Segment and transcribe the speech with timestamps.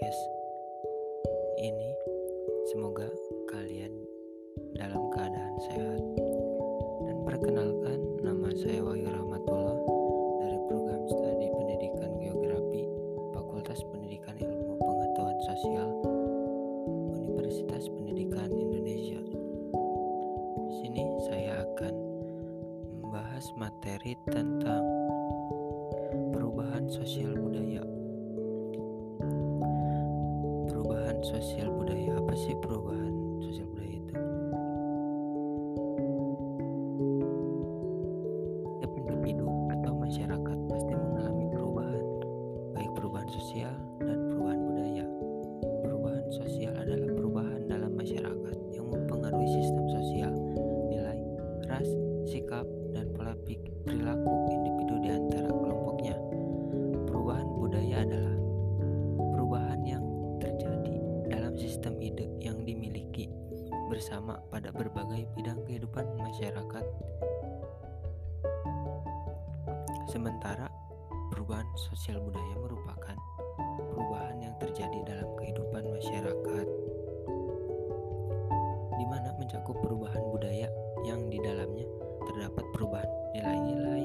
[0.00, 0.24] podcast
[1.60, 1.92] ini.
[2.72, 3.04] Semoga
[3.52, 3.92] kalian
[4.72, 6.00] dalam keadaan sehat.
[7.04, 9.76] Dan perkenalkan, nama saya Wahyu Rahmatullah
[10.40, 12.88] dari program studi Pendidikan Geografi
[13.36, 15.88] Fakultas Pendidikan Ilmu Pengetahuan Sosial
[17.20, 19.20] Universitas Pendidikan Indonesia.
[20.64, 21.94] Di sini saya akan
[23.04, 24.80] membahas materi tentang
[26.32, 27.89] perubahan sosial budaya.
[31.22, 33.19] Sosial budaya apa sih perubahan
[64.00, 66.84] bersama pada berbagai bidang kehidupan masyarakat.
[70.08, 70.72] Sementara
[71.28, 73.12] perubahan sosial budaya merupakan
[73.92, 76.66] perubahan yang terjadi dalam kehidupan masyarakat
[78.96, 80.72] di mana mencakup perubahan budaya
[81.04, 81.84] yang di dalamnya
[82.24, 84.04] terdapat perubahan nilai-nilai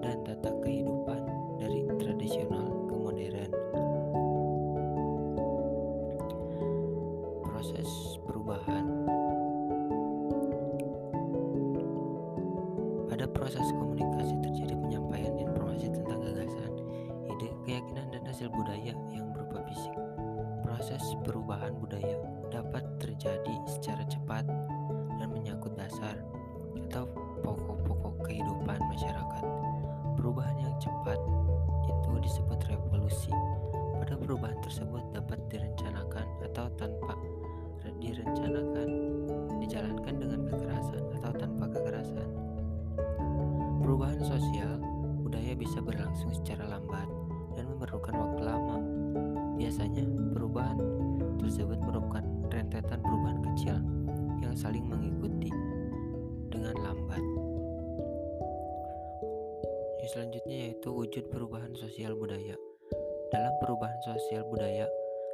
[0.00, 1.20] dan tata kehidupan
[1.60, 3.52] dari tradisional ke modern.
[7.44, 8.05] Proses
[18.36, 19.96] hasil budaya yang berupa fisik.
[20.60, 21.65] Proses perubahan
[60.06, 62.54] Selanjutnya yaitu wujud perubahan sosial budaya.
[63.34, 64.86] Dalam perubahan sosial budaya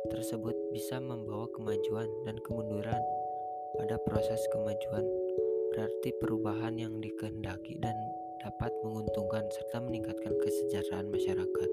[0.08, 3.02] tersebut bisa membawa kemajuan dan kemunduran.
[3.76, 5.04] Pada proses kemajuan
[5.76, 7.92] berarti perubahan yang dikehendaki dan
[8.40, 11.70] dapat menguntungkan serta meningkatkan kesejahteraan masyarakat.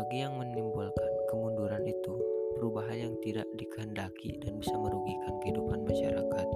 [0.00, 2.14] Bagi yang menimbulkan kemunduran itu,
[2.56, 6.48] perubahan yang tidak dikehendaki dan bisa merugikan kehidupan masyarakat.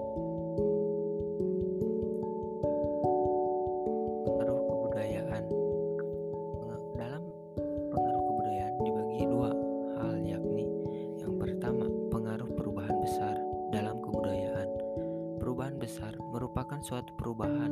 [16.33, 17.69] Merupakan suatu perubahan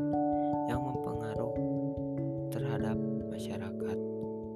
[0.69, 1.57] yang mempengaruh
[2.53, 2.95] terhadap
[3.33, 3.99] masyarakat.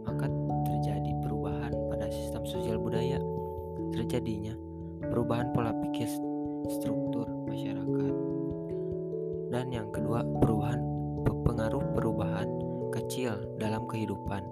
[0.05, 0.29] Maka
[0.69, 3.17] terjadi perubahan pada sistem sosial budaya.
[3.97, 4.53] Terjadinya
[5.09, 6.07] perubahan pola pikir
[6.69, 8.13] struktur masyarakat.
[9.49, 10.85] Dan yang kedua, perubahan
[11.25, 12.49] pengaruh perubahan
[12.93, 14.45] kecil dalam kehidupan.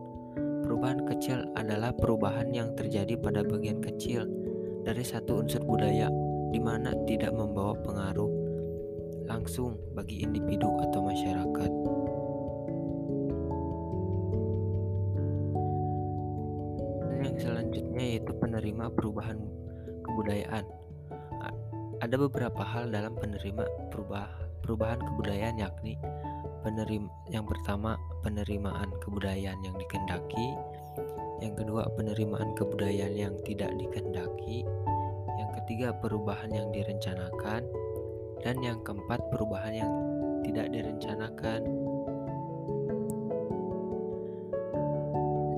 [0.65, 4.25] Perubahan kecil adalah perubahan yang terjadi pada bagian kecil
[4.83, 6.09] dari satu unsur budaya
[6.49, 8.42] di mana tidak membawa pengaruh
[9.27, 11.73] langsung bagi individu atau masyarakat.
[17.11, 19.39] Dan yang selanjutnya yaitu penerima perubahan
[20.03, 20.65] kebudayaan.
[22.03, 23.63] Ada beberapa hal dalam penerima
[23.95, 24.27] perubah,
[24.67, 25.95] perubahan kebudayaan yakni
[26.63, 30.55] penerima yang pertama penerimaan kebudayaan yang dikehendaki,
[31.43, 34.63] yang kedua penerimaan kebudayaan yang tidak dikehendaki,
[35.39, 37.67] yang ketiga perubahan yang direncanakan,
[38.43, 39.93] dan yang keempat perubahan yang
[40.43, 41.63] tidak direncanakan.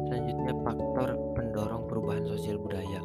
[0.05, 3.01] Selanjutnya faktor pendorong perubahan sosial budaya.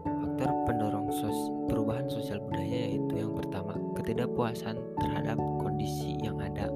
[0.00, 1.38] Faktor pendorong sos
[1.68, 6.72] perubahan sosial budaya yaitu yang pertama ketidakpuasan terhadap kondisi yang ada,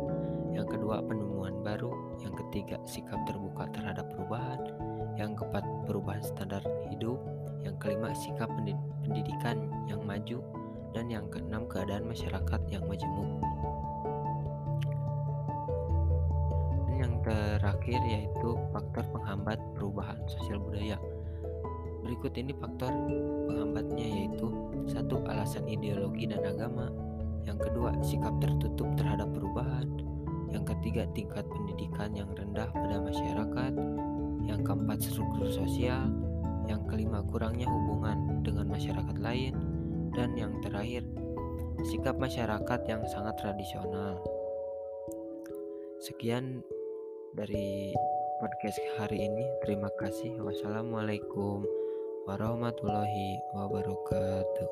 [0.53, 4.61] yang kedua penemuan baru, yang ketiga sikap terbuka terhadap perubahan,
[5.17, 6.44] yang keempat perubahan standar
[12.15, 13.43] masyarakat yang majemuk.
[16.87, 20.95] Dan yang terakhir yaitu faktor penghambat perubahan sosial budaya.
[22.07, 22.95] Berikut ini faktor
[23.51, 24.47] penghambatnya yaitu
[24.87, 26.95] satu alasan ideologi dan agama,
[27.43, 29.91] yang kedua sikap tertutup terhadap perubahan,
[30.55, 33.75] yang ketiga tingkat pendidikan yang rendah pada masyarakat,
[34.47, 36.15] yang keempat struktur sosial,
[36.71, 39.57] yang kelima kurangnya hubungan dengan masyarakat lain,
[40.15, 41.03] dan yang terakhir
[41.83, 44.23] sikap masyarakat yang sangat tradisional.
[45.99, 46.63] Sekian
[47.35, 47.91] dari
[48.39, 49.47] podcast hari ini.
[49.67, 50.39] Terima kasih.
[50.39, 51.67] Wassalamualaikum
[52.31, 54.69] warahmatullahi wabarakatuh.